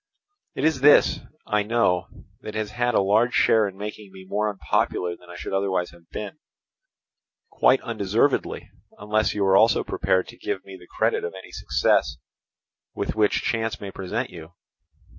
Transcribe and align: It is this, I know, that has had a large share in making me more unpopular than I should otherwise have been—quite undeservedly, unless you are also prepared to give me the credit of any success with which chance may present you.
It 0.55 0.63
is 0.63 0.81
this, 0.81 1.19
I 1.45 1.61
know, 1.61 2.07
that 2.41 2.55
has 2.55 2.71
had 2.71 2.95
a 2.95 3.01
large 3.03 3.35
share 3.35 3.67
in 3.67 3.77
making 3.77 4.11
me 4.11 4.25
more 4.25 4.49
unpopular 4.49 5.15
than 5.15 5.29
I 5.29 5.35
should 5.35 5.53
otherwise 5.53 5.91
have 5.91 6.09
been—quite 6.09 7.81
undeservedly, 7.81 8.71
unless 8.97 9.35
you 9.35 9.45
are 9.45 9.55
also 9.55 9.83
prepared 9.83 10.27
to 10.29 10.37
give 10.37 10.65
me 10.65 10.75
the 10.75 10.87
credit 10.87 11.23
of 11.23 11.35
any 11.35 11.51
success 11.51 12.17
with 12.95 13.13
which 13.13 13.43
chance 13.43 13.79
may 13.79 13.91
present 13.91 14.31
you. 14.31 14.53